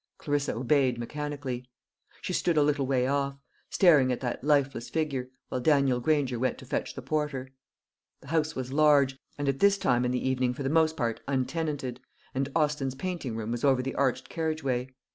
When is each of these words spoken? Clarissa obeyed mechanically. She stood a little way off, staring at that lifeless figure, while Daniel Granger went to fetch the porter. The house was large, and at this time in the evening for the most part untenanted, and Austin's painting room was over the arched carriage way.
Clarissa 0.17 0.55
obeyed 0.55 0.97
mechanically. 0.97 1.69
She 2.21 2.33
stood 2.33 2.57
a 2.57 2.63
little 2.63 2.87
way 2.87 3.05
off, 3.05 3.37
staring 3.69 4.11
at 4.11 4.19
that 4.21 4.43
lifeless 4.43 4.89
figure, 4.89 5.29
while 5.49 5.61
Daniel 5.61 5.99
Granger 5.99 6.39
went 6.39 6.57
to 6.57 6.65
fetch 6.65 6.95
the 6.95 7.03
porter. 7.03 7.51
The 8.21 8.29
house 8.29 8.55
was 8.55 8.73
large, 8.73 9.19
and 9.37 9.47
at 9.47 9.59
this 9.59 9.77
time 9.77 10.03
in 10.03 10.09
the 10.09 10.27
evening 10.27 10.55
for 10.55 10.63
the 10.63 10.69
most 10.71 10.97
part 10.97 11.21
untenanted, 11.27 11.99
and 12.33 12.49
Austin's 12.55 12.95
painting 12.95 13.35
room 13.35 13.51
was 13.51 13.63
over 13.63 13.83
the 13.83 13.93
arched 13.93 14.27
carriage 14.27 14.63
way. 14.63 14.89